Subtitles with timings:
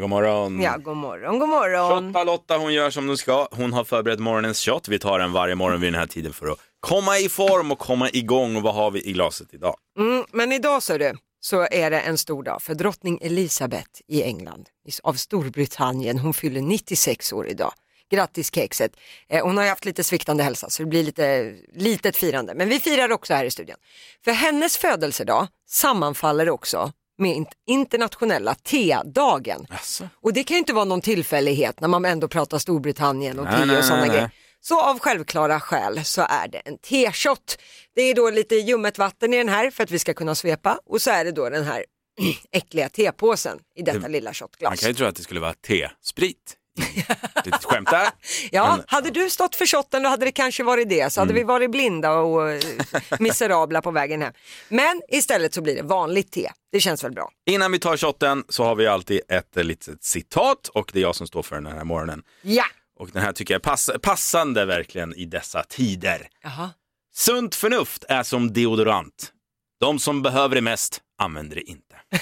[0.00, 0.60] God morgon.
[0.60, 2.12] Ja, god morgon, god morgon.
[2.12, 3.48] Shotta Lotta, hon gör som hon ska.
[3.50, 4.88] Hon har förberett morgonens shot.
[4.88, 7.78] Vi tar den varje morgon vid den här tiden för att komma i form och
[7.78, 8.56] komma igång.
[8.56, 9.76] Och vad har vi i glaset idag?
[9.98, 14.22] Mm, men idag så du, så är det en stor dag för drottning Elizabeth i
[14.22, 14.68] England,
[15.02, 16.18] av Storbritannien.
[16.18, 17.72] Hon fyller 96 år idag.
[18.10, 18.96] Grattis kexet.
[19.28, 22.54] Eh, hon har ju haft lite sviktande hälsa så det blir lite litet firande.
[22.54, 23.76] Men vi firar också här i studion.
[24.24, 29.66] För hennes födelsedag sammanfaller också med int- internationella tedagen.
[29.70, 30.08] Jaså?
[30.22, 33.78] Och det kan ju inte vara någon tillfällighet när man ändå pratar Storbritannien och te
[33.78, 34.30] och sådana grejer.
[34.60, 37.58] Så av självklara skäl så är det en teshot.
[37.94, 40.78] Det är då lite ljummet vatten i den här för att vi ska kunna svepa
[40.86, 41.84] och så är det då den här
[42.52, 44.80] äckliga tepåsen i detta Det- lilla Man shotglas.
[44.80, 46.56] kan ju tro att det skulle vara te-sprit.
[47.44, 48.08] Litet skämt där.
[48.52, 51.30] Ja, Men- hade du stått för shotten då hade det kanske varit det, så hade
[51.32, 51.40] Mm.
[51.40, 52.60] vi varit blinda och eh,
[53.20, 54.32] miserabla på vägen hem.
[54.68, 57.30] Men istället så blir det vanligt te, det känns väl bra.
[57.46, 61.02] Innan vi tar shotten så har vi alltid ett eh, litet citat och det är
[61.02, 62.22] jag som står för den här morgonen.
[62.42, 62.64] Ja!
[62.98, 66.28] Och den här tycker jag är pass passande verkligen i dessa tider.
[66.42, 66.70] Jaha.
[67.14, 69.32] Sunt förnuft är som deodorant.
[69.80, 71.96] De som behöver det mest använder det inte.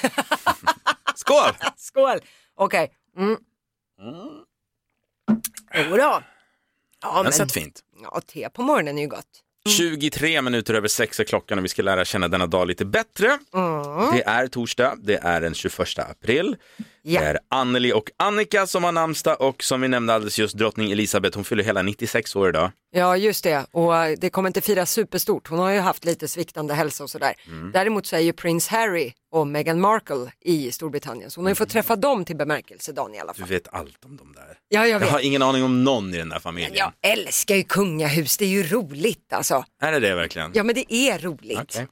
[1.15, 1.51] Skål!
[1.77, 2.19] Skål!
[2.57, 2.93] Okej.
[3.19, 3.37] Mm.
[5.91, 6.23] Jodå.
[7.03, 7.81] Ja, Den men, satt fint.
[8.03, 9.27] ja, te på morgonen är ju gott.
[9.69, 13.27] 23 minuter över sex är klockan och vi ska lära känna denna dag lite bättre.
[13.55, 14.17] Mm.
[14.17, 16.57] Det är torsdag, det är den 21 april.
[17.07, 17.21] Ja.
[17.21, 20.93] Det är Anneli och Annika som har namnsdag och som vi nämnde alldeles just drottning
[20.93, 22.71] Elisabeth, hon fyller hela 96 år idag.
[22.97, 25.49] Ja just det och det kommer inte firas superstort.
[25.49, 27.35] Hon har ju haft lite sviktande hälsa och sådär.
[27.47, 27.73] Mm.
[27.73, 31.55] Däremot så är ju prins Harry och Meghan Markle i Storbritannien så hon har ju
[31.55, 33.49] fått träffa dem till bemärkelsedagen i alla Du fall.
[33.49, 34.59] vet allt om dem där.
[34.69, 35.09] Ja jag Jag vet.
[35.11, 36.73] har ingen aning om någon i den där familjen.
[36.75, 39.65] Jag älskar ju kungahus, det är ju roligt alltså.
[39.85, 40.51] Är det det verkligen?
[40.55, 41.59] Ja men det är roligt.
[41.61, 41.87] Okej.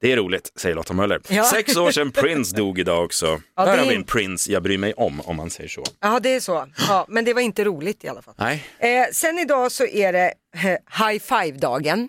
[0.00, 1.20] Det är roligt, säger Lotta Möller.
[1.28, 1.44] Ja.
[1.44, 3.40] Sex år sedan Prince dog idag också.
[3.56, 5.84] Ja, Där har vi en Prince jag bryr mig om, om man säger så.
[6.00, 8.34] Ja det är så, ja, men det var inte roligt i alla fall.
[8.38, 8.64] Nej.
[8.78, 12.08] Eh, sen idag så är det eh, high five-dagen.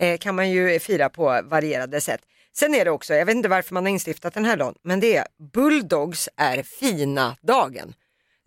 [0.00, 2.20] Eh, kan man ju fira på varierade sätt.
[2.56, 5.00] Sen är det också, jag vet inte varför man har instiftat den här dagen, men
[5.00, 7.94] det är Bulldogs är fina-dagen.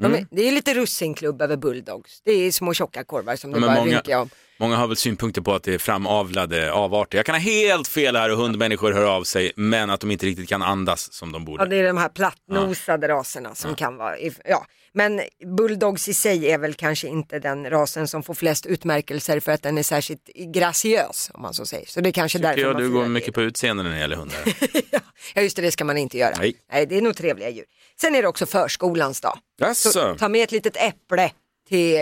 [0.02, 2.22] De är, det är lite russinklubb över Bulldogs.
[2.26, 4.30] Det är små tjocka korvar som det men bara många- rynkar om.
[4.60, 7.18] Många har väl synpunkter på att det är framavlade avarter.
[7.18, 10.26] Jag kan ha helt fel här och hundmänniskor hör av sig, men att de inte
[10.26, 11.64] riktigt kan andas som de borde.
[11.64, 14.16] Ja, det är de här plattnosade raserna som kan vara,
[14.46, 14.66] ja.
[14.96, 15.22] Men
[15.58, 19.62] bulldogs i sig är väl kanske inte den rasen som får flest utmärkelser för att
[19.64, 21.86] den är särskilt graciös om man så säger.
[21.88, 23.10] Så det är kanske Tycker därför jag man du går det.
[23.10, 24.40] mycket på utseende när det gäller hundar.
[24.92, 25.00] Ja
[25.36, 26.36] just det, det ska man inte göra.
[26.40, 26.56] Nej.
[26.86, 27.66] det är nog trevliga djur.
[28.02, 29.38] Sen är det också förskolans dag.
[29.60, 30.16] Så Jaså?
[30.20, 31.32] ta med ett litet äpple
[31.70, 32.02] till eh,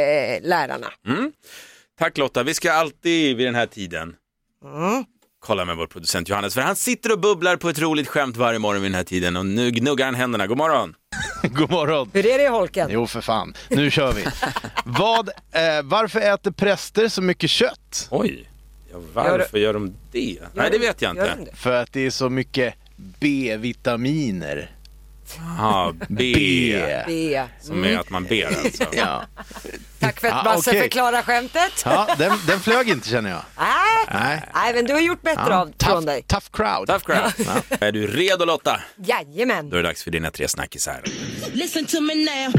[0.50, 0.88] lärarna.
[2.00, 4.16] Tack Lotta, vi ska alltid vid den här tiden
[4.66, 5.06] Mm.
[5.40, 8.60] kolla med vår producent Johannes, för han sitter och bubblar på ett roligt skämt varje
[8.60, 10.48] morgon vid den här tiden och nu gnuggar han händerna.
[10.48, 10.96] God morgon!
[11.44, 12.10] God morgon.
[12.14, 12.90] Hur är det i holken?
[12.92, 14.26] Jo för fan, nu kör vi.
[14.86, 18.08] Vad, eh, varför äter präster så mycket kött?
[18.12, 18.50] Oj,
[18.92, 20.40] ja, varför gör de det?
[20.54, 21.52] Nej, det vet jag Gör inte.
[21.52, 21.58] de?
[21.58, 22.74] För att det är så mycket
[23.20, 24.72] B-vitaminer.
[25.58, 26.34] Ja, B.
[26.36, 27.04] B.
[27.08, 27.44] B.
[27.62, 28.84] Som är att man ber alltså.
[28.94, 29.24] Ja,
[30.00, 30.82] Tack för att Ja, Basse okej.
[30.82, 31.82] förklarar skämtet.
[31.86, 33.42] ja den, den flög inte känner jag.
[33.58, 34.20] Nej.
[34.22, 34.44] Nej.
[34.54, 36.24] Nej, men du har gjort bättre av från Tough, dig.
[36.28, 36.88] tough crowd.
[36.88, 37.64] Tough crowd.
[37.82, 38.80] Är du redo Lotta?
[39.06, 39.70] Jajamän.
[39.70, 41.02] Då är det dags för dina tre snackisar.
[41.54, 42.54] Listen to me now.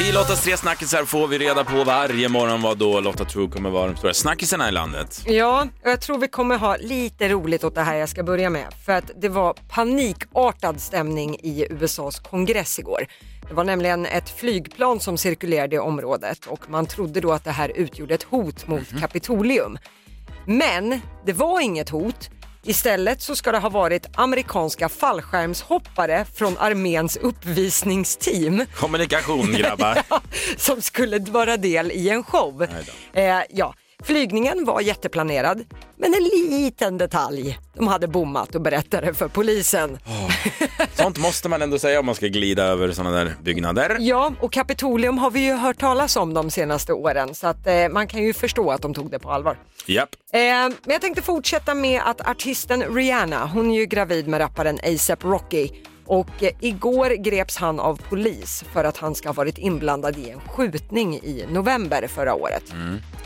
[0.00, 3.70] I Lottas tre snackisar får vi reda på varje morgon vad då Lotta tror kommer
[3.70, 5.22] vara de stora snackisarna i landet.
[5.26, 8.50] Ja, och jag tror vi kommer ha lite roligt åt det här jag ska börja
[8.50, 8.66] med.
[8.86, 13.06] För att det var panikartad stämning i USAs kongress igår.
[13.48, 17.50] Det var nämligen ett flygplan som cirkulerade i området och man trodde då att det
[17.50, 19.78] här utgjorde ett hot mot Kapitolium.
[20.46, 22.30] Men det var inget hot.
[22.64, 29.98] Istället så ska det ha varit amerikanska fallskärmshoppare från arméns uppvisningsteam Kommunikation grabbar.
[30.56, 32.66] som skulle vara del i en show.
[33.12, 35.64] Eh, ja, flygningen var jätteplanerad,
[35.96, 37.58] men en liten detalj.
[37.74, 39.98] De hade bommat och berättade för polisen.
[40.94, 43.96] Sånt måste man ändå säga om man ska glida över sådana där byggnader.
[44.00, 47.88] Ja, och Kapitolium har vi ju hört talas om de senaste åren så att eh,
[47.88, 49.56] man kan ju förstå att de tog det på allvar.
[49.86, 50.08] Japp.
[50.32, 54.78] Eh, men jag tänkte fortsätta med att artisten Rihanna, hon är ju gravid med rapparen
[54.82, 55.68] ASAP Rocky
[56.10, 60.30] och eh, igår greps han av polis för att han ska ha varit inblandad i
[60.30, 62.62] en skjutning i november förra året.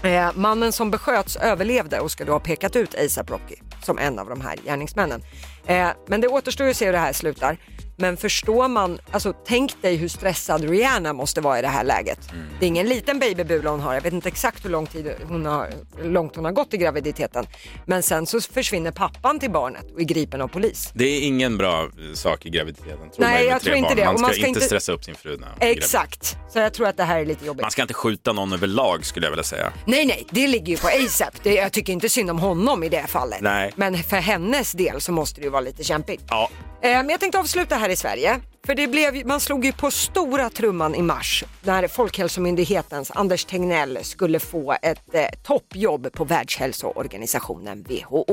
[0.03, 4.19] Eh, mannen som besköts överlevde och ska då ha pekat ut ASAP Rocky som en
[4.19, 5.23] av de här gärningsmännen.
[5.67, 7.59] Eh, men det återstår ju att se hur det här slutar.
[7.97, 12.19] Men förstår man, alltså tänk dig hur stressad Rihanna måste vara i det här läget.
[12.61, 15.47] Det är ingen liten babybula hon har, jag vet inte exakt hur lång tid hon
[15.47, 15.71] har,
[16.03, 17.47] långt hon har gått i graviditeten.
[17.87, 20.91] Men sen så försvinner pappan till barnet och är gripen av polis.
[20.95, 23.11] Det är ingen bra sak i graviditeten.
[23.11, 23.97] Tror Nej, jag tror inte barn.
[23.97, 24.05] det.
[24.05, 25.37] Man ska, man ska inte stressa upp sin fru.
[25.37, 25.69] när.
[25.69, 27.63] Exakt, så jag tror att det här är lite jobbigt.
[27.63, 29.73] Man ska inte skjuta någon överlag skulle jag vilja säga.
[29.87, 31.43] Nej, nej, det ligger ju på ASAP.
[31.43, 33.41] Det, jag tycker inte synd om honom i det fallet.
[33.41, 33.73] Nej.
[33.77, 36.23] Men för hennes del så måste det ju vara lite kämpigt.
[36.29, 36.51] Ja,
[36.85, 38.41] Men jag tänkte avsluta här i Sverige.
[38.67, 43.99] För det blev, man slog ju på stora trumman i mars när Folkhälsomyndighetens Anders Tegnell
[44.03, 48.25] skulle få ett eh, toppjobb på Världshälsoorganisationen WHO.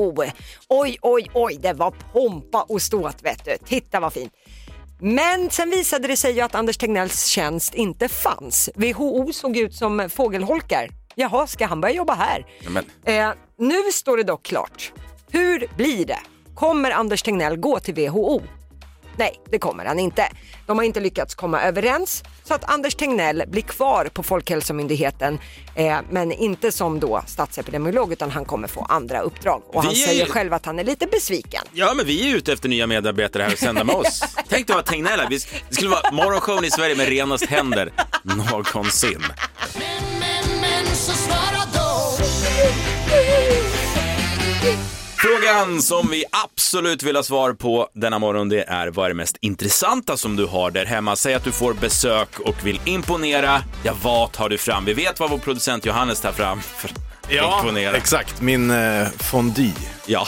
[0.68, 3.56] Oj, oj, oj, det var pompa och ståt vet du.
[3.66, 4.32] Titta vad fint.
[5.00, 8.70] Men sen visade det sig ju att Anders Tegnells tjänst inte fanns.
[8.74, 10.88] WHO såg ut som fågelholkar.
[11.14, 12.46] Jaha, ska han börja jobba här?
[13.04, 14.92] Eh, nu står det dock klart.
[15.30, 16.18] Hur blir det?
[16.54, 18.42] Kommer Anders Tegnell gå till WHO?
[19.16, 20.28] Nej, det kommer han inte.
[20.66, 25.38] De har inte lyckats komma överens så att Anders Tegnell blir kvar på Folkhälsomyndigheten
[25.74, 29.62] eh, men inte som då statsepidemiolog utan han kommer få andra uppdrag.
[29.66, 31.62] Och han Vi är säger ju- själv att han är lite besviken.
[31.72, 34.22] Ja, men vi är ute efter nya medarbetare här och sända med oss.
[34.48, 35.20] Tänk dig att vara Tegnell.
[35.30, 35.38] Vi-
[35.68, 39.22] Det skulle vara morgonshowen i Sverige med renast händer någonsin.
[45.22, 49.14] Frågan som vi absolut vill ha svar på denna morgon det är vad är det
[49.14, 51.16] mest intressanta som du har där hemma?
[51.16, 53.62] Säg att du får besök och vill imponera.
[53.82, 54.84] Ja, vad tar du fram?
[54.84, 56.98] Vi vet vad vår producent Johannes tar fram för att
[57.60, 57.96] imponera.
[57.96, 58.40] exakt.
[58.40, 59.72] Min eh, fondue.
[60.06, 60.26] Ja.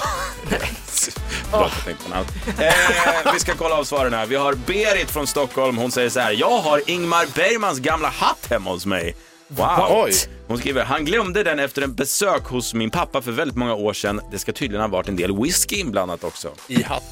[1.52, 2.26] Annat.
[2.58, 4.26] eh, Vi ska kolla av svaren här.
[4.26, 5.76] Vi har Berit från Stockholm.
[5.78, 6.32] Hon säger så här.
[6.32, 9.16] Jag har Ingmar Bergmans gamla hatt hemma hos mig.
[9.56, 9.86] Wow.
[10.04, 10.12] Oj.
[10.48, 13.92] Hon skriver, han glömde den efter en besök hos min pappa för väldigt många år
[13.92, 14.20] sedan.
[14.30, 16.52] Det ska tydligen ha varit en del whisky inblandat också.
[16.68, 17.08] I hatten.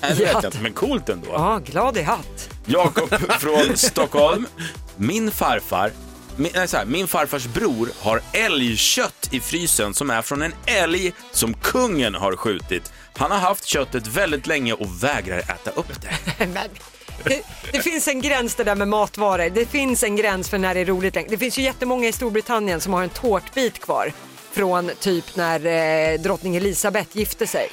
[0.00, 1.28] Nej, det vet jag inte, men coolt ändå.
[1.32, 2.50] Ja, glad i hatt.
[2.66, 3.08] Jakob
[3.40, 4.46] från Stockholm.
[4.96, 5.92] Min farfar,
[6.36, 10.54] min, nej, så här, min farfars bror har älgkött i frysen som är från en
[10.66, 12.92] älg som kungen har skjutit.
[13.16, 16.46] Han har haft köttet väldigt länge och vägrar äta upp det.
[16.46, 16.68] Men
[17.24, 17.42] det,
[17.72, 19.50] det finns en gräns det där med matvaror.
[19.50, 21.14] Det finns en gräns för när det är roligt.
[21.14, 21.28] längre.
[21.30, 24.12] Det finns ju jättemånga i Storbritannien som har en tårtbit kvar
[24.52, 27.68] från typ när eh, drottning Elisabeth gifte sig.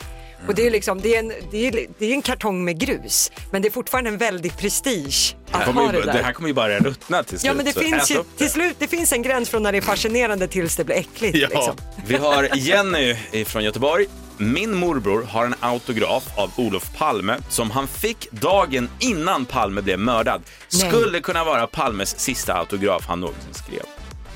[0.48, 3.32] Och det är, liksom, det, är en, det, är, det är en kartong med grus,
[3.52, 6.24] men det är fortfarande en väldig prestige Det, att ha ju, det det där.
[6.24, 7.48] här kommer ju bara ruttna till slut.
[7.48, 8.24] Ja men det finns ju, det.
[8.38, 11.38] till slut, det finns en gräns från när det är fascinerande tills det blir äckligt.
[11.38, 11.48] Ja.
[11.48, 11.76] Liksom.
[12.06, 13.16] Vi har Jenny
[13.46, 14.06] från Göteborg.
[14.38, 20.00] Min morbror har en autograf av Olof Palme som han fick dagen innan Palme blev
[20.00, 20.42] mördad.
[20.74, 20.90] Nej.
[20.90, 23.84] Skulle kunna vara Palmes sista autograf han någonsin skrev.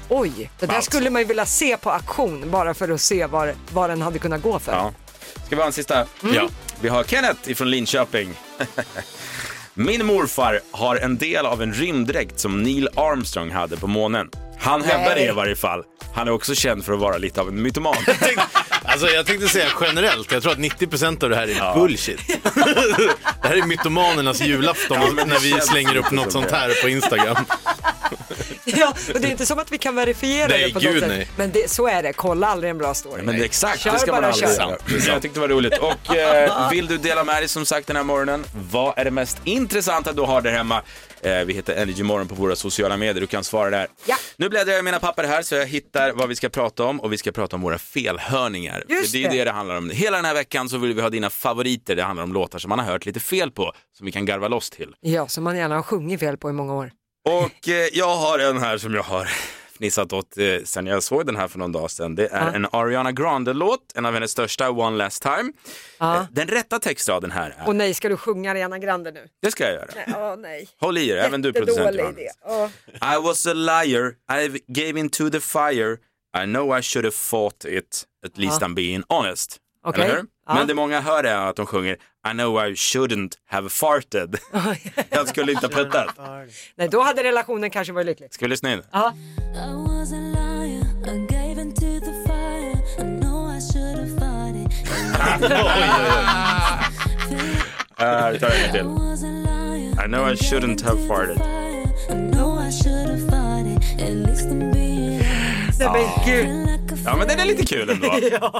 [0.10, 3.50] Oj, det där skulle man ju vilja se på auktion bara för att se vad,
[3.72, 4.72] vad den hade kunnat gå för.
[4.72, 4.94] Ja.
[5.46, 5.96] Ska vi ha en sista?
[6.24, 6.36] Mm.
[6.36, 6.50] Ja.
[6.82, 8.34] Vi har Kenneth ifrån Linköping.
[9.74, 14.30] Min morfar har en del av en rymddräkt som Neil Armstrong hade på månen.
[14.60, 15.84] Han hävdar det i varje fall.
[16.16, 17.96] Han är också känd för att vara lite av en mytoman.
[18.86, 22.28] Alltså jag tänkte säga generellt, jag tror att 90% av det här är bullshit.
[23.42, 27.46] det här är mytomanernas julafton Ja, när vi slänger upp något sånt här på Instagram.
[28.66, 31.00] Ja, och det är inte som att vi kan verifiera Nej, det på gud, något
[31.00, 31.10] sätt.
[31.10, 31.28] nej.
[31.38, 33.22] Men det, så är det, kolla aldrig en bra story.
[33.24, 34.70] Men det exakt, Kör det ska man bara, aldrig kör.
[34.70, 34.78] göra.
[35.14, 35.78] Jag tyckte det var roligt.
[35.78, 39.12] Och eh, vill du dela med dig som sagt den här morgonen, vad är det
[39.12, 40.82] mest intressanta du har där hemma?
[41.22, 43.88] Eh, vi heter Energy Morgon på våra sociala medier, du kan svara där.
[44.06, 44.16] Ja.
[44.38, 47.00] Nu bläddrar jag i mina papper här så jag hittar vad vi ska prata om
[47.00, 48.84] och vi ska prata om våra felhörningar.
[48.90, 49.38] Just det är det.
[49.38, 49.90] det det handlar om.
[49.90, 52.70] Hela den här veckan så vill vi ha dina favoriter, det handlar om låtar som
[52.70, 54.96] man har hört lite fel på, som vi kan garva loss till.
[55.02, 56.92] Ja, som man gärna har sjungit fel på i många år.
[57.26, 59.26] Och eh, jag har en här som jag har
[59.78, 62.16] fnissat åt eh, sen jag såg den här för någon dag sedan.
[62.16, 62.54] Det är Ja.
[62.54, 65.52] en Ariana Grande-låt, en av hennes största, One Last Time.
[66.00, 66.16] Ja.
[66.16, 69.28] Eh, Den rätta textraden här är, Och nej, ska du sjunga Ariana Grande nu?
[69.42, 69.88] det ska jag göra.
[70.08, 70.68] Ja, nej.
[70.80, 71.98] Håll i er, även du producent.
[72.46, 72.70] Ja.
[73.18, 74.14] I was a liar,
[74.44, 75.98] I gave into the fire,
[76.44, 78.68] I know I should have fought it, at least Ja.
[78.68, 79.58] I'm being honest.
[79.86, 80.26] Eller hur?
[80.48, 80.54] Ja.
[80.54, 81.98] Men det många hör är att de sjunger
[82.28, 84.38] I know I shouldn't have farted.
[85.10, 86.18] jag skulle inte ha puttat.
[86.76, 88.34] Nej, då hade relationen kanske varit lycklig.
[88.34, 88.82] Ska vi lyssna in?
[88.92, 89.14] Ja.
[98.02, 98.86] Uh, vi tar en till.
[100.04, 101.42] I know I shouldn't have farted.
[105.92, 107.00] Nej, men gud.
[107.06, 108.12] Ja, men den är lite kul ändå.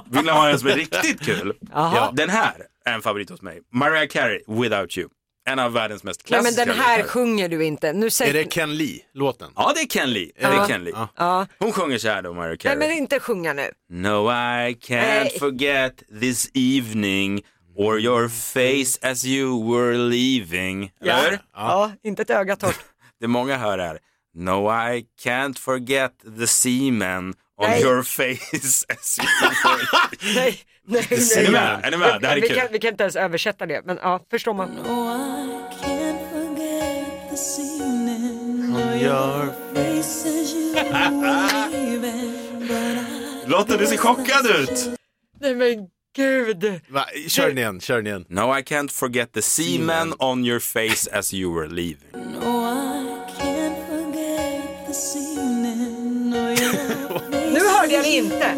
[0.10, 1.54] Vill ni ha en som är riktigt kul?
[1.74, 2.54] Ja, den här
[2.86, 3.60] är en favorit hos mig.
[3.74, 5.10] Mariah Carey, Without You.
[5.46, 7.10] En av världens mest Nej, men klassiska den här låtar.
[7.10, 7.94] sjunger du inte.
[7.94, 8.34] Nu Är säger...
[8.34, 9.52] det Ken Lee-låten?
[9.56, 10.32] Ja, det är Ken Lee.
[10.40, 10.94] Det är Ken Lee.
[11.16, 11.48] Ja.
[11.60, 12.78] Hon sjunger så här då, Mariah Carey.
[12.78, 13.72] Nej, men inte sjunga nu.
[13.90, 15.36] No, I can't Nej.
[15.40, 17.42] forget this evening
[17.76, 20.92] or your face as you were leaving.
[21.02, 21.40] Eller?
[21.56, 22.80] Ja, inte ett öga torrt.
[23.20, 24.00] Det många hör här.
[24.36, 27.82] No, I can't forget the seamen on Nej.
[27.84, 29.86] your face as you were
[30.36, 31.38] nej, nej, nej.
[31.38, 31.82] Är ni med?
[31.84, 32.22] Är ni med?
[32.22, 32.58] Det här är vi, kul.
[32.58, 34.70] kan, vi kan inte ens översätta det, men ja, förstår man.
[34.70, 39.00] Oh, I can't forget this evening.
[39.02, 44.90] Your Faces you were leaving, but I Lotta, du ser chockad ut!
[45.42, 46.80] Nej men gud.
[46.90, 47.06] Va?
[47.28, 48.26] Kör den igen, kör den igen.
[48.30, 52.33] No, I can't forget the seamen on your face as you were leaving.
[58.04, 58.50] Det inte.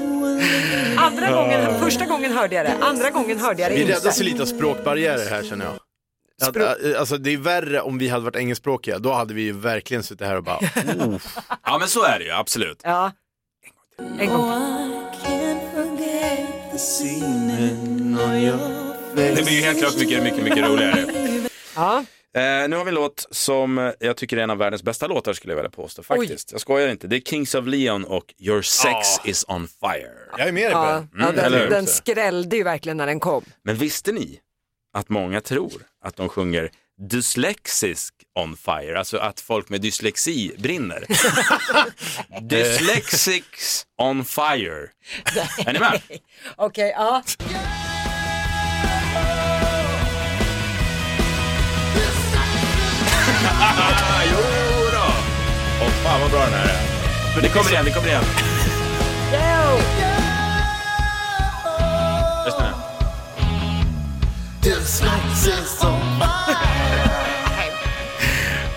[0.98, 3.94] Andra gången, första gången hörde jag det, andra gången hörde jag det Vi inte.
[3.94, 5.74] räddas ju lite av språkbarriärer här känner jag.
[6.50, 9.52] Att, äh, alltså det är värre om vi hade varit engelskspråkiga, då hade vi ju
[9.52, 10.58] verkligen suttit här och bara,
[11.00, 11.18] oh,
[11.66, 12.80] Ja, men så är det ju, absolut.
[12.84, 13.12] Ja.
[14.20, 14.52] En gång
[15.26, 15.56] till.
[19.16, 21.06] Det blir ju helt klart mycket, mycket, mycket roligare.
[21.76, 22.06] Ja.
[22.36, 25.34] Eh, nu har vi en låt som jag tycker är en av världens bästa låtar
[25.34, 26.52] skulle jag vilja påstå faktiskt.
[26.52, 27.08] Jag skojar inte.
[27.08, 30.12] Det är Kings of Leon och Your sex is on fire.
[30.38, 31.60] jag är med dig på Ja, ja, Mm, hur?
[31.60, 33.44] den, den skrällde ju verkligen när den kom.
[33.64, 34.40] Men visste ni
[34.98, 35.72] att många tror
[36.06, 36.70] att de sjunger
[37.10, 41.06] dyslexisk on fire, alltså att folk med dyslexi brinner.
[42.42, 44.90] Dyslexics on fire.
[45.66, 46.02] Är ni med?
[46.56, 47.24] Okej, ja.
[47.26, 47.46] Ah,
[54.32, 54.38] jo
[54.92, 55.06] då.
[55.86, 57.42] Åh fan vad bra den här är.
[57.42, 58.24] Det kommer igen, det kommer igen.
[59.34, 59.78] Yo!
[62.46, 62.76] Lyssna nu.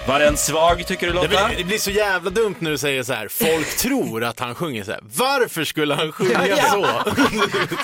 [0.08, 1.46] Var den svag tycker du Det Lotta?
[1.48, 3.28] blir, det blir så jävla dumt när du säger så här.
[3.28, 5.00] folk tror att han sjunger så här.
[5.02, 6.82] Varför skulle han sjunga så?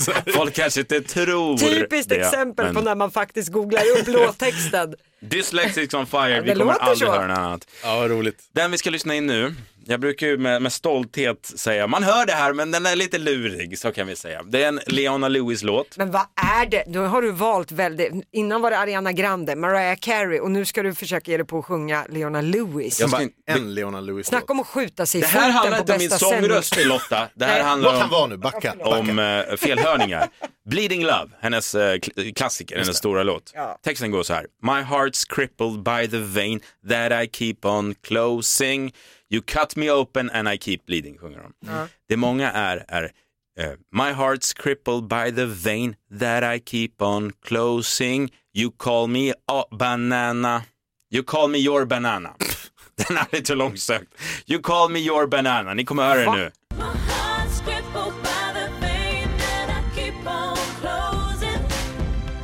[0.00, 0.32] Så här.
[0.32, 4.94] Folk kanske inte tror Typiskt det, exempel men på när man faktiskt googlar upp låttexten.
[5.28, 7.12] Dyslexics on fire, vi kommer aldrig så.
[7.12, 7.68] höra något annat.
[7.82, 8.38] Ja, vad roligt.
[8.52, 9.54] Den vi ska lyssna in nu,
[9.86, 13.18] jag brukar ju med, med stolthet säga, man hör det här men den är lite
[13.18, 14.42] lurig, så kan vi säga.
[14.42, 15.96] Det är en Leona Lewis-låt.
[15.96, 16.22] Men vad
[16.60, 16.84] är det?
[16.86, 20.82] Då har du valt väldigt, innan var det Ariana Grande, Mariah Carey och nu ska
[20.82, 23.00] du försöka ge dig på att sjunga Leona Lewis.
[23.00, 25.76] Jag Bara en Leona Lewis Snacka om att skjuta sig i Det här foten handlar
[25.76, 26.84] på inte om min bästa sångröst.
[26.86, 27.62] Lotta, det här Nej.
[27.62, 28.74] handlar Låt om, vara nu, backa.
[28.78, 28.90] backa.
[28.90, 30.28] om eh, felhörningar.
[30.70, 33.50] Bleeding Love, hennes kl- klassiker, hennes stora låt.
[33.54, 33.78] Ja.
[33.84, 34.46] Texten går så här.
[34.62, 38.92] My heart's crippled by the vein that I keep on closing.
[39.30, 41.88] You cut me open and I keep bleeding, sjunger de.
[42.08, 43.10] Det många är, är
[43.58, 48.30] eh, My heart's crippled by the vein that I keep on closing.
[48.52, 50.62] You call me a banana.
[51.10, 52.34] You call me your banana.
[52.96, 54.14] Den är lite långsökt.
[54.46, 55.74] You call me your banana.
[55.74, 56.50] Ni kommer höra det nu.
[56.76, 61.60] My heart's crippled by the vein that I keep on closing.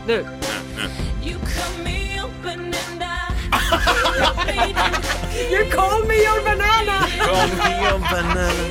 [0.07, 0.27] Nu.
[5.41, 7.07] You You call me your banana!
[7.19, 8.65] Call me your banana.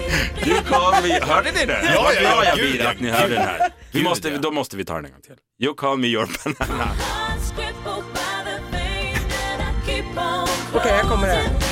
[0.46, 1.20] You call me...
[1.20, 1.82] Hörde ni det?
[1.94, 3.70] Ja, ja, jag gud, blir ja, att ni hörde den här.
[3.92, 4.38] Vi måste, ja.
[4.38, 5.36] Då måste vi ta den en gång till.
[5.60, 6.86] You call me your banana.
[6.86, 11.69] heart's crippled by the vein that I keep on Okej, här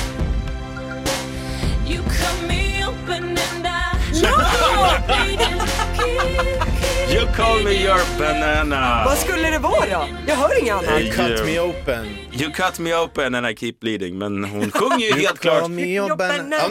[7.36, 9.02] call me your banana.
[9.04, 10.08] Vad skulle det vara då?
[10.26, 10.90] Jag hör inget annat.
[10.90, 11.10] Hey.
[11.10, 12.06] Cut me open.
[12.32, 14.18] You cut me open and I keep bleeding.
[14.18, 15.62] Men hon sjunger ju helt klart.
[15.62, 15.96] Ja, nu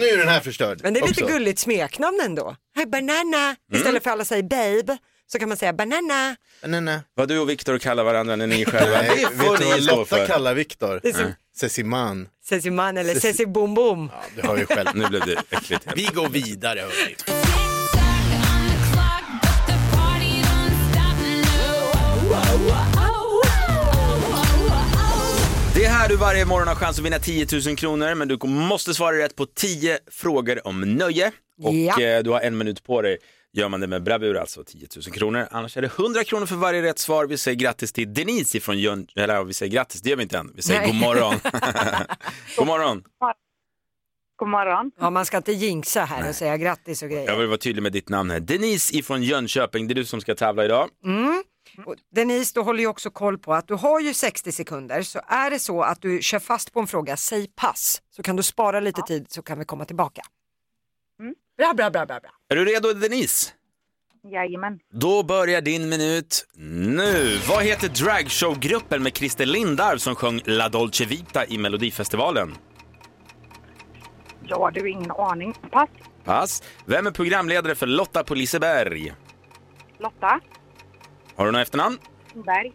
[0.08, 0.80] är den här förstörd.
[0.84, 1.34] Men det är lite också.
[1.34, 2.56] gulligt smeknamn ändå.
[2.76, 3.56] Hey banana.
[3.74, 4.98] Istället för alla säger babe
[5.28, 6.36] så kan man säga banana.
[6.62, 7.02] Banana.
[7.16, 8.98] Vad du och Viktor kallar varandra när ni är själva.
[9.02, 11.02] Nej, Det får vet du vad ni stå Lotta kallar Viktor?
[11.58, 12.28] Sessiman.
[12.50, 14.12] Sessi man eller Sessi bom bom.
[14.14, 14.90] Ja, du hör ju själv.
[14.96, 15.88] Nu blev det äckligt.
[15.96, 17.16] Vi går vidare hörni.
[25.77, 28.38] Det är här du varje morgon har chans att vinna 10 000 kronor, men du
[28.48, 31.31] måste svara rätt på 10 frågor om nöje.
[31.63, 32.01] Och Ja.
[32.01, 33.17] eh, du har en minut på dig.
[33.53, 35.48] Gör man det med bravur, alltså 10 000 kronor.
[35.51, 37.25] Annars är det 100 kronor för varje rätt svar.
[37.25, 39.07] Vi säger grattis till Denise från Jön...
[39.15, 40.51] Eller ja, vi säger grattis, det gör vi inte än.
[40.55, 40.89] Vi säger Nej.
[40.89, 41.36] god morgon.
[42.57, 43.03] god morgon.
[44.36, 44.91] God morgon.
[45.00, 47.38] Ja, man ska inte jinxa här och säga grattis och Jag grejer.
[47.38, 48.39] vill vara tydlig med ditt namn här.
[48.39, 50.89] Denise ifrån Jönköping, det är du som ska tävla idag.
[51.86, 55.01] Och Denise, du håller ju också koll på att du har ju 60 sekunder.
[55.01, 58.01] Så är det så att du kör fast på en fråga, säg pass.
[58.10, 60.22] Så kan du spara lite tid så kan vi komma tillbaka.
[61.57, 62.31] Bra, bra, bra, bra, bra.
[62.50, 63.51] Är du redo Denise?
[64.31, 64.79] Jajamän.
[64.93, 67.38] Då börjar din minut nu.
[67.50, 72.55] Vad heter dragshowgruppen med Christer Lindarw som sjöng La Dolce Vita i Melodifestivalen?
[74.43, 75.53] Ja, du, ingen aning.
[75.72, 75.89] Pass.
[76.24, 76.63] Pass.
[76.86, 79.13] Vem är programledare för Lotta på Liseberg?
[80.00, 80.39] Lotta.
[81.38, 81.98] Har du något efternamn?
[82.34, 82.72] Berg.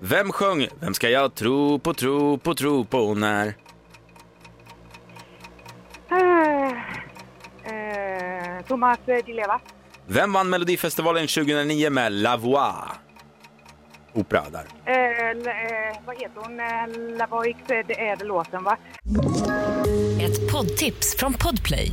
[0.00, 3.54] Vem sjöng Vem ska jag tro på, tro på, tro på när?
[6.10, 6.68] Eh,
[7.74, 9.60] eh, Thomas Di Leva.
[10.06, 12.74] Vem vann Melodifestivalen 2009 med La Voix?
[14.14, 14.64] Opera där.
[15.30, 17.16] L- eh, vad heter hon?
[17.18, 18.76] Lavoix, eh, det är det låten va?
[20.22, 21.92] Ett poddtips från Podplay.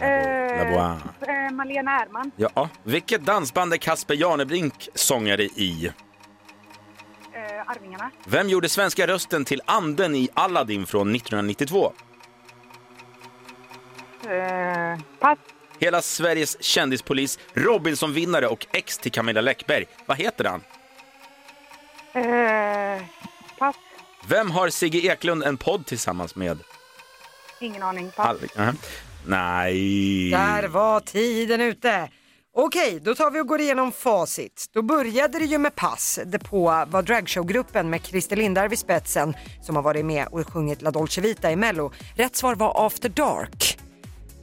[0.00, 2.30] Eh, eh, Malena Ärman.
[2.36, 5.86] Ja, vilket dansband är Kasper Janebrink sångare i?
[5.86, 8.10] Eh, Arvingarna.
[8.26, 11.92] Vem gjorde svenska rösten till anden i Aladdin från 1992?
[14.28, 15.38] Eh, pass.
[15.78, 19.84] Hela Sveriges kändispolis, Robinson-vinnare och ex till Camilla Läckberg.
[20.06, 20.62] Vad heter han?
[22.24, 23.02] Eh,
[23.58, 23.76] pass.
[24.26, 26.58] Vem har Sigge Eklund en podd tillsammans med?
[27.60, 28.10] Ingen aning.
[28.16, 28.26] Pass.
[28.26, 28.50] Aldrig.
[28.58, 28.72] Aha.
[29.26, 30.30] Nej.
[30.30, 32.08] Där var tiden ute.
[32.54, 34.66] Okej, då tar vi och går igenom facit.
[34.72, 36.18] Då började det ju med pass.
[36.26, 40.82] Det på var dragshowgruppen med Christer Lindarw vid spetsen som har varit med och sjungit
[40.82, 41.92] La Dolce Vita i Mello.
[42.16, 43.78] Rätt svar var After Dark.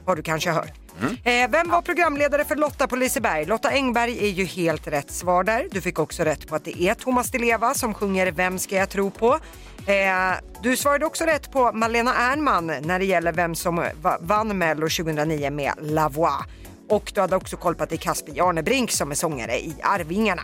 [0.06, 0.85] Har du kanske hört.
[1.00, 1.16] Mm.
[1.24, 3.44] Eh, vem var programledare för Lotta på Liseberg?
[3.44, 5.68] Lotta Engberg är ju helt rätt svar där.
[5.70, 8.76] Du fick också rätt på att det är Thomas Di Leva som sjunger Vem ska
[8.76, 9.38] jag tro på?
[9.86, 13.84] Eh, du svarade också rätt på Malena Ernman när det gäller vem som
[14.20, 16.44] vann Mello 2009 med La Voix.
[16.88, 19.74] Och du hade också koll på att det är Casper Janebrink som är sångare i
[19.82, 20.42] Arvingarna.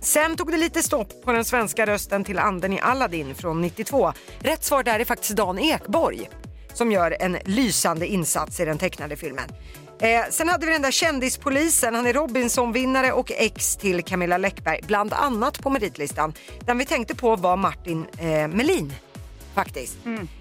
[0.00, 4.12] Sen tog det lite stopp på den svenska rösten till anden i Aladdin från 92.
[4.38, 6.30] Rätt svar där är faktiskt Dan Ekborg
[6.74, 9.48] som gör en lysande insats i den tecknade filmen.
[10.00, 14.80] Eh, sen hade vi den där kändispolisen, han är Robinson-vinnare och ex till Camilla Läckberg,
[14.86, 16.32] bland annat på meritlistan.
[16.60, 18.92] Den vi tänkte på var Martin eh, Melin
[19.54, 19.96] faktiskt.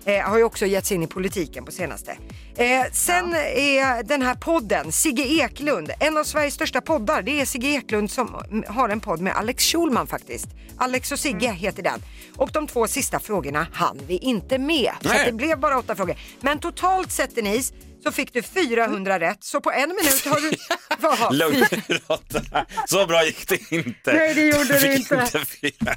[0.05, 2.11] Eh, har ju också gett sig in i politiken på senaste.
[2.55, 7.21] Eh, sen är den här podden, Sigge Eklund, en av Sveriges största poddar.
[7.21, 10.47] Det är Sigge Eklund som mm, har en podd med Alex Schulman faktiskt.
[10.77, 12.01] Alex och Sigge heter den.
[12.35, 14.91] Och de två sista frågorna hann vi inte med.
[15.01, 15.19] Så Nej.
[15.19, 16.15] att det blev bara åtta frågor.
[16.41, 19.43] Men totalt sett Denise så fick du 400 rätt.
[19.43, 20.51] Så på en minut har du...
[21.37, 21.65] Lugn
[22.09, 22.65] Lotta.
[22.87, 24.13] Så bra gick det inte.
[24.13, 25.15] Nej, det gjorde Du det fick inte.
[25.15, 25.45] inte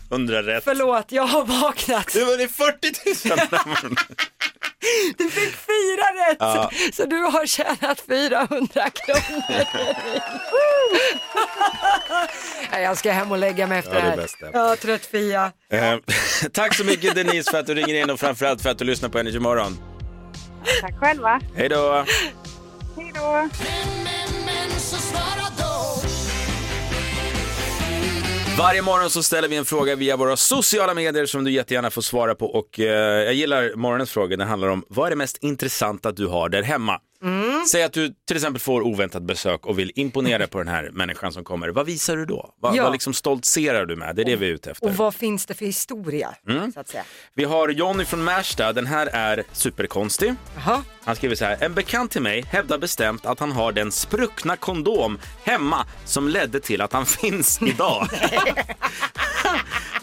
[0.09, 0.65] 400 rätt.
[0.65, 2.13] Förlåt, jag har vaknat.
[2.13, 3.97] Du var det 40 000.
[5.19, 6.37] Du fick fyra rätt!
[6.41, 6.71] Ja.
[6.93, 9.65] Så du har tjänat 400 kronor.
[12.83, 14.17] Jag ska hem och lägga mig efter Ja, det är här.
[14.17, 14.51] bäst det.
[14.53, 15.53] Ja, trött Fia.
[15.73, 15.95] Eh,
[16.53, 19.09] Tack så mycket Denise för att du ringer in och framförallt för att du lyssnar
[19.09, 19.94] på Energy Morgon.
[20.81, 21.41] Tack själva.
[21.55, 22.05] Hej då!
[22.97, 23.49] Hej då.
[28.59, 32.03] Varje morgon så ställer vi en fråga via våra sociala medier som du jättegärna får
[32.03, 32.87] svara på och eh,
[33.25, 34.37] jag gillar morgonens fråga.
[34.37, 37.01] Den handlar om vad är det mest intressanta du har där hemma?
[37.71, 41.33] Säg att du till exempel får oväntat besök och vill imponera på den här människan
[41.33, 41.69] som kommer.
[41.69, 42.55] Vad visar du då?
[42.61, 42.83] Vad, Ja.
[42.83, 44.17] vad liksom stoltserar du med?
[44.17, 44.87] Det är det vi är ute efter.
[44.87, 46.35] Och vad finns det för historia?
[46.49, 46.73] Mm.
[46.73, 47.05] Så att säga.
[47.35, 48.73] Vi har Jonny från Märsta.
[48.73, 50.35] Den här är superkonstig.
[50.57, 50.83] Jaha.
[51.05, 51.57] Han skriver så här.
[51.61, 56.61] En bekant till mig hävdar bestämt att han har den spruckna kondom hemma som ledde
[56.61, 58.09] till att han finns idag.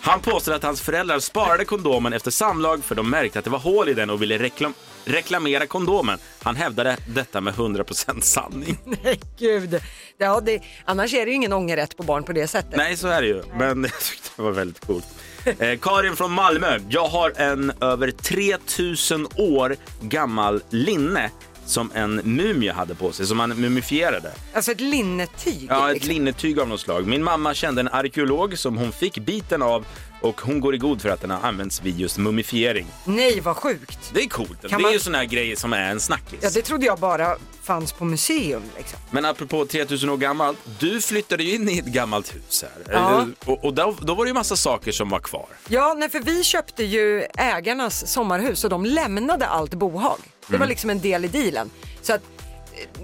[0.04, 3.60] Han påstår att hans föräldrar sparade kondomen efter samlag för de märkte att det var
[3.60, 4.74] hål i den och ville reklam
[5.06, 6.20] reklamera kondomen.
[6.44, 8.78] Han hävdade detta med 100% sanning.
[9.04, 9.82] Nej, gud.
[10.18, 12.76] Ja, det, annars är det ju ingen ångerrätt på barn på det sättet.
[12.76, 13.44] Nej, så är det ju.
[13.58, 15.08] Men jag tyckte det var väldigt coolt.
[15.46, 16.80] Eh, Karin från Malmö.
[16.90, 21.30] Jag har en över 3000 år gammal linne
[21.66, 24.32] som en mumie hade på sig, som man mumifierade.
[24.54, 25.68] Alltså ett linnetyg.
[25.70, 26.14] Ja, ett liksom.
[26.14, 27.08] linnetyg av något slag.
[27.08, 29.86] Min mamma kände en arkeolog som hon fick biten av
[30.22, 32.88] och hon går i god för att den har använts vid just mumifiering.
[33.06, 34.12] Nej, vad sjukt.
[34.14, 34.62] Det är coolt.
[34.62, 36.40] Det är man- ju såna här grejer som är en snackis.
[36.42, 38.62] Ja, det trodde jag bara fanns på museum.
[38.78, 39.00] Liksom.
[39.12, 42.94] Men apropå 3000 år gammalt, du flyttade ju in i ett gammalt hus här.
[42.96, 43.20] Ja.
[43.22, 45.46] Eh, Och, och då, då var det ju massa saker som var kvar.
[45.68, 50.20] Ja, nej, för vi köpte ju ägarnas sommarhus och de lämnade allt bohag.
[50.48, 51.70] Det var liksom en del i dealen.
[52.02, 52.22] Så att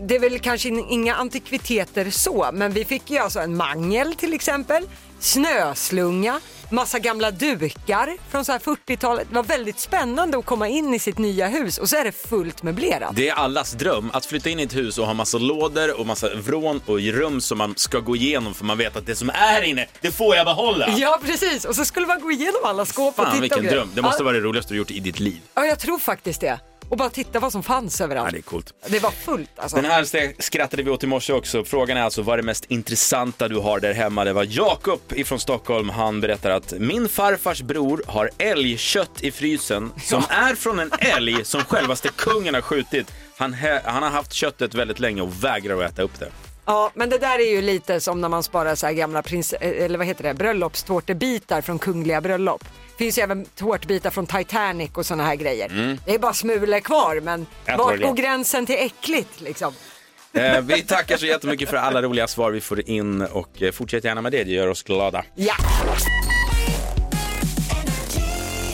[0.07, 4.15] det är väl kanske in- inga antikviteter så, men vi fick ju alltså en mangel
[4.15, 4.83] till exempel,
[5.19, 6.39] snöslunga,
[6.71, 9.27] massa gamla dukar från så här 40-talet.
[9.29, 12.11] Det var väldigt spännande att komma in i sitt nya hus och så är det
[12.11, 13.15] fullt möblerat.
[13.15, 16.05] Det är allas dröm att flytta in i ett hus och ha massa lådor och
[16.07, 19.29] massa vrån och rum som man ska gå igenom för man vet att det som
[19.29, 20.89] är inne, det får jag behålla.
[20.97, 23.63] Ja precis, och så skulle man gå igenom alla skåp och Fan titta vilken och
[23.63, 23.75] grejer.
[23.77, 23.91] dröm.
[23.95, 25.41] Det måste vara det roligaste du gjort i ditt liv.
[25.53, 26.59] ja, jag tror faktiskt det.
[26.89, 28.31] Och bara titta vad som fanns Ja, överallt.
[28.31, 28.73] det är coolt.
[28.87, 29.75] Det var fullt alltså.
[29.75, 31.63] Den här skrattade vi åt i morse också.
[31.63, 34.23] Frågan är alltså vad är det mest intressanta du har där hemma?
[34.23, 35.89] Det var Jakob ifrån Stockholm.
[35.89, 41.45] Han berättar att min farfars bror har älgkött i frysen som är från en älg
[41.45, 43.11] som självaste kungen har skjutit.
[43.37, 46.29] Han, han har haft köttet väldigt länge och vägrar att äta upp det.
[46.67, 49.53] Ja, men det där är ju lite som när man sparar så här gamla prins,
[49.53, 52.63] eh, eller vad heter det, bröllopstårtebitar från kungliga bröllop.
[52.63, 55.97] Det finns ju även tårtbitar från Titanic och såna här grejer.
[56.05, 57.97] Det är bara smulor kvar, men vart går.
[57.97, 59.73] går gränsen till äckligt liksom?
[60.33, 64.03] Eh, vi tackar så jättemycket för alla roliga svar vi får in och eh, fortsätt
[64.03, 65.23] gärna med det, det gör oss glada.
[65.35, 65.55] Ja,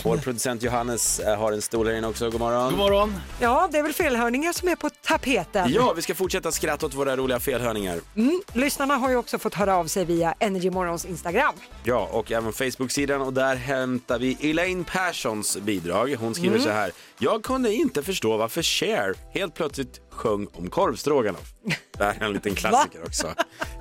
[0.03, 2.69] Vår producent Johannes eh, har en stol här inne också, god morgon.
[2.69, 3.13] God morgon.
[3.39, 5.73] ja det är väl felhörningar som är på tapeten.
[5.73, 7.99] Ja, vi ska fortsätta skratta åt våra roliga felhörningar.
[8.15, 11.53] Mm, lyssnarna har ju också fått höra av sig via Energy Morgons Instagram.
[11.83, 16.15] Ja, och även Facebook-sidan och där hämtar vi Elaine Perssons bidrag.
[16.19, 16.91] Hon skriver så här.
[17.17, 21.53] Jag kunde inte förstå varför Cher helt plötsligt sjöng om korvstroganoff.
[21.97, 23.33] Det här är en liten klassiker också.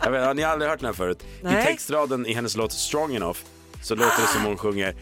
[0.03, 1.23] Jag vet, har ni aldrig hört den här förut?
[1.23, 1.65] I Nej.
[1.67, 3.39] textraden i hennes låt Strong Enough
[3.83, 4.95] så låter det som hon sjunger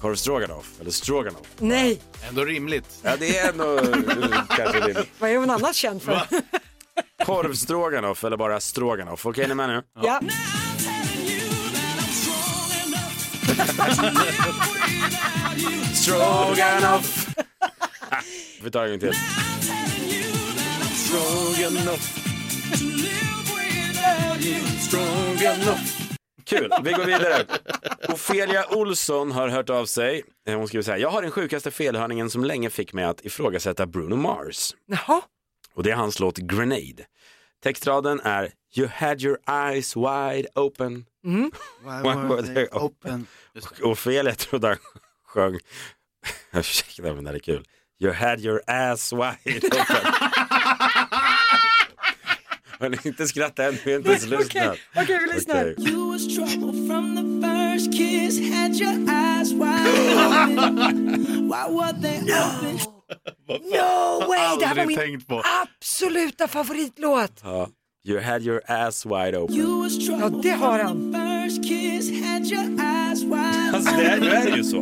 [0.00, 1.46] korvstroganoff eller stroganoff.
[1.58, 2.98] Nej, Ändå rimligt.
[3.02, 5.04] Ja, det är ändå eh, kanske det.
[5.18, 6.20] vad är hon annars känd för?
[7.24, 9.26] Korvstroganoff eller bara stroganoff.
[9.26, 9.82] Okej, är ni med nu?
[10.02, 10.20] Ja.
[15.94, 17.26] Stroganoff.
[18.62, 19.14] Vi tar en gång till.
[20.94, 22.16] Stroganoff.
[24.80, 25.99] Stroganoff.
[26.50, 27.44] Kul, vi går vidare.
[28.08, 30.22] Ofelia Olsson har hört av sig.
[30.48, 33.24] Eh, Hon skriver så här, jag har den sjukaste felhörningen som länge fick mig att
[33.24, 34.74] ifrågasätta Bruno Mars.
[34.86, 35.22] Jaha,
[35.74, 37.04] Och det är hans låt Grenade.
[37.62, 41.04] Textraden är You had your eyes wide open.
[41.22, 43.26] Why were they open?
[43.82, 44.76] Ofelia trodde han
[45.26, 45.58] sjöng,
[46.52, 47.64] ursäkta men det här är kul.
[48.02, 49.80] You had your ass wide open.
[52.80, 54.76] Hörni, inte skratta än, vi är inte ens lyssnat.
[54.96, 55.74] okej vi lyssnar.
[55.88, 58.54] You was trouble from the first kiss.
[58.54, 61.48] Had your eyes wide open.
[61.48, 62.78] Why were they open?
[63.48, 65.42] No way, det här var min på.
[65.62, 67.40] absoluta favoritlåt.
[67.42, 67.68] Ja.
[68.04, 69.56] You had your ass wide open.
[70.20, 71.14] Ja, det har han.
[73.74, 74.80] Alltså det är, nu är det ju så.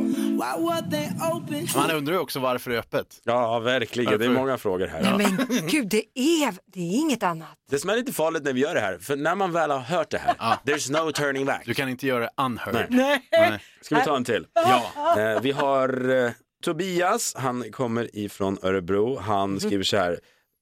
[1.78, 3.06] Man undrar ju också varför det är öppet.
[3.24, 4.18] Ja, verkligen.
[4.18, 5.18] Det är många frågor här.
[5.18, 7.48] Men gud, det är, det är inget annat.
[7.70, 9.78] Det som är lite farligt när vi gör det här, för när man väl har
[9.78, 11.62] hört det här, there's no turning back.
[11.66, 12.86] Du kan inte göra det unheard.
[12.90, 13.28] Nej.
[13.32, 13.58] Nej.
[13.80, 14.46] Ska vi ta en till?
[14.54, 15.20] Ja.
[15.20, 16.30] Eh, vi har eh,
[16.64, 19.18] Tobias, han kommer ifrån Örebro.
[19.18, 20.18] Han skriver så här.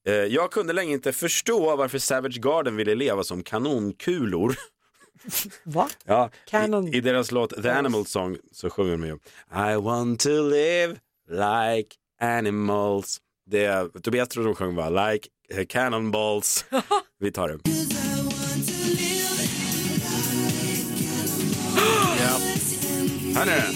[0.08, 4.54] Eh, jag kunde länge inte förstå varför Savage Garden ville leva som kanonkulor.
[5.64, 5.88] Va?
[6.04, 6.88] Ja, Cannon.
[6.88, 9.18] i, I deras låt The Animal Song så sjunger de ju
[9.72, 10.96] I want to live
[11.30, 11.88] like
[12.20, 13.18] animals.
[13.50, 16.64] Det, Tobias tror de sjöng bara like eh, cannonballs.
[17.20, 17.58] Vi tar det.
[22.20, 22.38] Ja.
[23.34, 23.72] Hör ni det?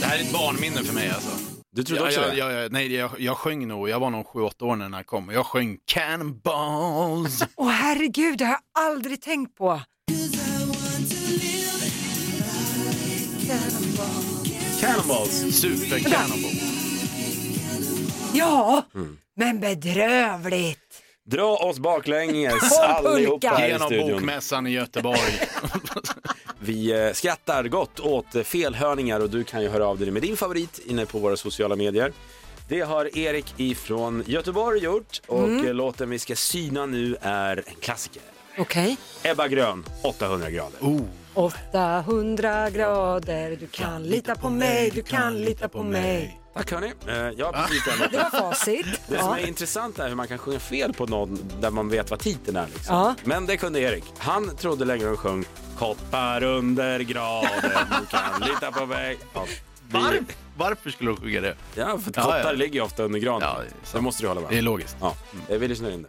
[0.00, 1.30] Det här är ett barnminne för mig alltså.
[1.76, 2.36] Du trodde Ja, också ja, det?
[2.36, 5.02] ja, ja, nej, jag, jag sjöng nog, jag var nog 7-8 år när den här
[5.02, 5.30] kom.
[5.30, 7.42] Jag sjöng Cannonballs.
[7.56, 9.80] Åh herregud, det har jag aldrig tänkt på.
[14.80, 15.60] Cannonballs.
[15.60, 16.50] Super Cannonball.
[18.34, 19.18] Ja, Mm.
[19.36, 20.78] men bedrövligt.
[21.24, 24.10] Dra oss baklänges allihopa här i Genom studion.
[24.10, 25.40] bokmässan i Göteborg.
[26.60, 30.22] Vi eh, skrattar gott åt eh, felhörningar och du kan ju höra av dig med
[30.22, 32.12] din favorit inne på våra sociala medier.
[32.68, 37.74] Det har Erik ifrån Göteborg gjort och eh, låten vi ska syna nu är en
[37.80, 38.22] klassiker.
[38.58, 38.96] Okej.
[39.22, 40.78] Ebba Grön, 800 grader.
[41.34, 46.38] 800 grader, du kan lita på mig, du kan lita på mig.
[46.54, 46.92] Tack hörni.
[47.08, 48.86] Eh, ja, precis den Det var facit.
[49.08, 49.38] Det som Ja.
[49.38, 52.56] är intressant är hur man kan sjunga fel på någon där man vet vad titeln
[52.56, 52.66] är.
[52.66, 52.96] Liksom.
[52.96, 53.14] Ja.
[53.24, 54.04] Men det kunde Erik.
[54.18, 55.44] Han trodde länge och sjöng
[55.78, 57.50] Koppar under graden,
[58.00, 59.18] du kan lita på mig.
[59.34, 60.18] Ja, vi- Var,
[60.56, 61.54] varför skulle de sjunga det?
[61.74, 62.52] Ja, för att Ja, kottar ja.
[62.52, 63.48] ligger ju ofta under granen.
[63.48, 63.58] Ja,
[63.92, 64.96] det måste du hålla med Det är logiskt.
[65.00, 65.14] Ja,
[65.48, 66.08] eh, vi lyssnar in det.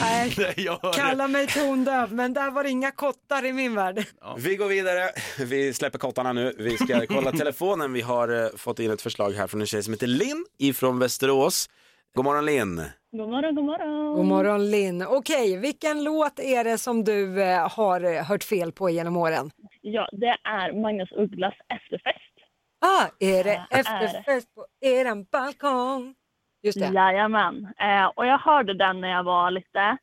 [0.00, 0.98] Nej, Jag hör det.
[0.98, 4.04] kalla mig tondöv, men där var det inga kottar i min värld.
[4.38, 5.10] Vi går vidare.
[5.38, 6.54] Vi släpper kottarna nu.
[6.58, 7.92] Vi ska kolla telefonen.
[7.92, 10.98] Vi har eh, fått in ett förslag här från en tjej som heter Linn ifrån
[10.98, 11.66] Västerås.
[12.14, 12.82] God morgon Linn.
[13.16, 14.16] God morgon, god morgon.
[14.16, 15.02] God morgon Linn.
[15.06, 19.50] Okej, vilken låt är det som du eh, har eh, hört fel på genom åren?
[19.80, 22.16] Ja, det är Magnus Ugglas efterfest.
[22.86, 26.14] Ah, är det Ja, är efterfest på eran balkong?
[26.62, 26.86] Just det.
[26.86, 27.68] Jajamän.
[27.80, 29.96] Eh, och jag hörde den när jag var lite,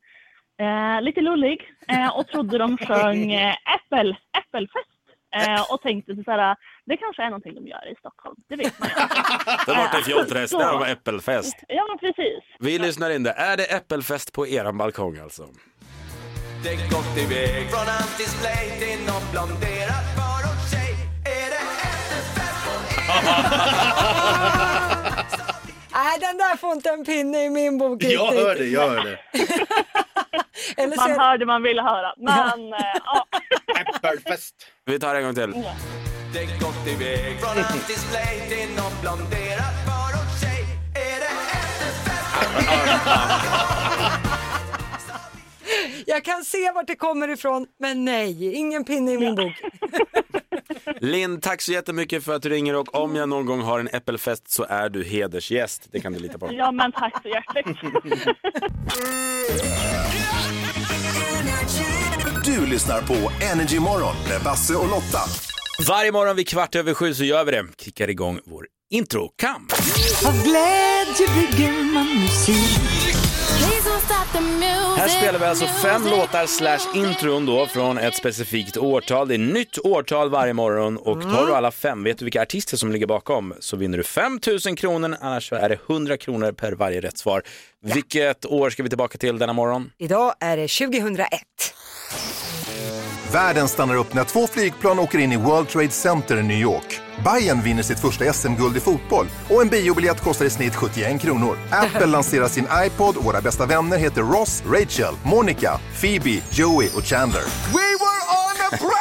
[0.60, 4.88] eh, lite lullig eh, och trodde de sjöng eh, äppel, äppelfest.
[5.36, 8.36] Eh, och tänkte så här, det kanske är någonting de gör i Stockholm.
[8.48, 8.94] Det vet man ju.
[9.66, 11.56] Det var borta i Fjolträsk, där var äppelfest.
[11.68, 12.44] Ja, men precis.
[12.60, 13.30] Vi lyssnar in det.
[13.32, 15.42] Är det äppelfest på eran balkong alltså?
[16.62, 20.94] Det gått iväg från antisplay till någon blonderad förortstjej
[21.24, 22.72] Är det efterfest på
[26.58, 29.18] Där får inte en pinne i min bok Jag hör det, jag hör det.
[30.82, 32.14] Eller Man hör det man vill höra.
[32.18, 33.26] Men eh, ja.
[33.96, 34.54] Äppelfest.
[34.86, 35.64] Vi tar det en gång till.
[36.32, 41.28] Det gått iväg från antisplay till någon blonderad förortstjej Är det
[46.08, 49.52] Jag kan se vart det kommer ifrån, men nej, ingen pinne i min bok.
[51.00, 53.88] Linn, tack så jättemycket för att du ringer och om jag någon gång har en
[53.88, 55.88] äppelfest så är du hedersgäst.
[55.92, 56.48] Det kan du lita på.
[56.52, 57.66] ja, men tack så hjärtligt.
[62.44, 65.20] Du lyssnar på Energy Morgon med Basse och Lotta.
[65.88, 67.66] Varje morgon vid kvart över sju så gör vi det.
[67.78, 69.72] Kickar igång vår introkamp.
[70.26, 73.17] Av glädje bygger man musik.
[74.98, 79.28] Här spelar vi alltså fem låtar slash intron då från ett specifikt årtal.
[79.28, 82.76] Det är nytt årtal varje morgon och tar du alla fem, vet du vilka artister
[82.76, 86.52] som ligger bakom så vinner du 5 000 kronor, annars så är det 100 kronor
[86.52, 87.42] per varje rätt svar.
[87.84, 89.90] Vilket år ska vi tillbaka till denna morgon?
[89.98, 91.28] Idag är det 2001.
[93.32, 97.07] Världen stannar upp när två flygplan åker in i World Trade Center i New York.
[97.24, 101.58] Bayern vinner sitt första SM-guld i fotboll och en biobiljett kostar i snitt 71 kronor.
[101.70, 107.02] Apple lanserar sin iPod och våra bästa vänner heter Ross, Rachel, Monica, Phoebe, Joey och
[107.04, 107.42] Chandler.
[107.72, 108.94] We were on a break!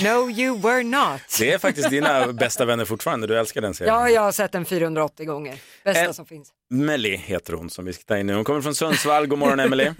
[0.02, 1.20] No you were not.
[1.38, 3.94] Det är faktiskt dina bästa vänner fortfarande, du älskar den serien.
[3.94, 5.54] Ja, jag har sett den 480 gånger.
[5.84, 6.12] Bästa Eh.
[6.12, 6.48] som finns.
[6.70, 8.34] Melly heter hon som vi ska ta in nu.
[8.34, 9.26] Hon kommer från Sundsvall.
[9.26, 9.90] God morgon Emily.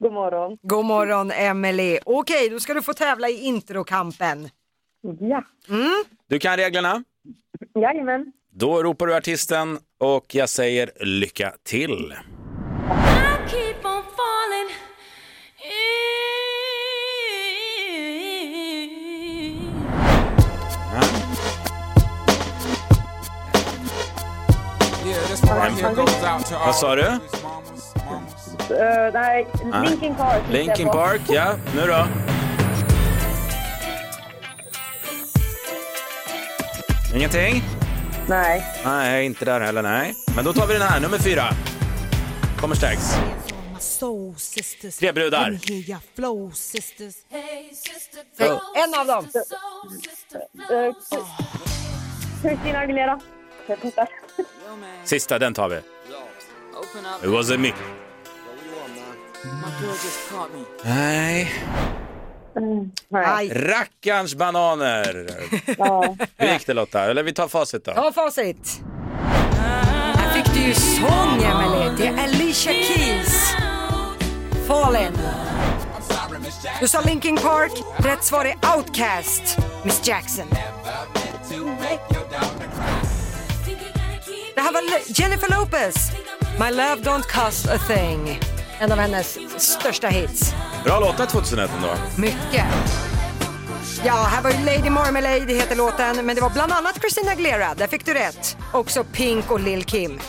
[0.00, 0.58] God morgon.
[0.62, 1.98] God morgon Emily.
[2.04, 4.48] Okej, då ska du få tävla i introkampen.
[5.20, 5.44] Ja.
[6.28, 7.04] Du kan reglerna.
[7.74, 8.32] Jajamän.
[8.52, 12.14] Då ropar du artisten och jag säger lycka till.
[26.66, 27.02] Vad sa du?
[27.02, 28.78] Uh,
[29.12, 29.88] nej, Nej.
[29.90, 30.42] Linkin Park.
[30.50, 31.54] Linkin Park, ja.
[31.74, 32.23] Nu då?
[37.14, 37.62] Ingenting?
[38.28, 38.64] Nej.
[38.84, 40.14] Nej, inte där heller, nej.
[40.36, 41.44] Men då tar vi den här, nummer fyra.
[42.58, 43.00] Kommer strax.
[44.98, 45.58] Tre brudar.
[48.36, 49.26] Säg en av dem.
[52.42, 53.20] Christina Aguilera.
[55.04, 55.76] Sista, den tar vi.
[55.76, 57.72] It wasn't me.
[60.84, 61.52] Nej.
[63.08, 63.48] Nej.
[63.54, 65.26] Rackarns bananer.
[65.78, 66.16] Ja.
[66.36, 67.04] Hur gick det Lotta?
[67.04, 67.92] Eller vi tar facit då.
[67.92, 68.80] Ta facit.
[70.16, 71.90] Här fick du ju sång Emily.
[71.98, 73.54] Det är Alicia Keys.
[74.66, 75.12] Fallen.
[76.80, 77.72] Du sa Linkin Park.
[77.96, 79.58] Rätt svar är Outcast.
[79.82, 80.46] Miss Jackson.
[84.54, 85.94] Det här var Jennifer Lopez.
[86.58, 88.40] My love don't cost a thing.
[88.84, 90.54] En av hennes största hits.
[90.84, 91.88] Bra låtar 2001 ändå.
[92.18, 92.64] Mycket.
[94.04, 97.74] Ja, här var ju Lady Marmalade heter låten, men det var bland annat Christina Aguilera,
[97.74, 98.56] där fick du rätt.
[98.72, 100.20] Också Pink och Lil Kim.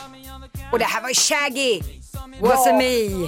[0.72, 1.82] Och det här var Shaggy,
[2.42, 3.28] Wasn't me,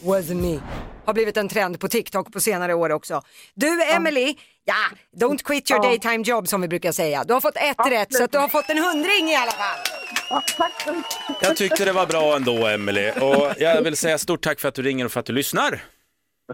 [0.00, 0.60] Wasn't me.
[1.06, 3.22] Har blivit en trend på TikTok på senare år också.
[3.54, 4.74] Du Emily, ja,
[5.16, 5.88] don't quit your Ja.
[5.90, 7.24] daytime job som vi brukar säga.
[7.24, 9.78] Du har fått ett rätt så att du har fått en hundring i alla fall.
[10.30, 11.16] Ja, tack så mycket.
[11.42, 13.10] Jag tyckte det var bra ändå Emily.
[13.10, 15.82] Och jag vill säga stort tack för att du ringer och för att du lyssnar.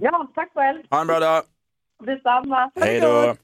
[0.01, 0.83] Ja, tack själv.
[0.91, 1.43] Ha en bra dag.
[2.05, 2.71] Detsamma.
[2.81, 3.37] Hej då.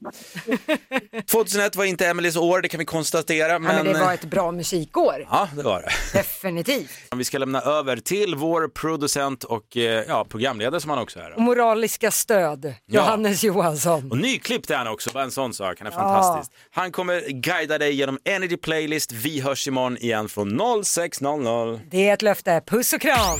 [1.31, 3.51] 2001 var inte Emelies år, det kan vi konstatera.
[3.51, 5.27] Ja, Men, men det var ett bra musikår.
[5.31, 6.17] Ja, det var det.
[6.19, 6.89] Definitivt.
[7.15, 11.33] Vi ska lämna över till vår producent och eh, ja, programledare som han också är.
[11.33, 14.11] Och moraliska stöd, Johannes Johansson.
[14.11, 15.75] Och nyklippt är han också, bara en sån sak.
[15.79, 15.97] Han är Ja.
[15.97, 16.51] fantastisk.
[16.71, 19.11] Han kommer guida dig genom Energy Playlist.
[19.11, 21.79] Vi hörs imorgon igen från 06.00.
[21.91, 22.61] Det är ett löfte.
[22.67, 23.39] Puss och kram!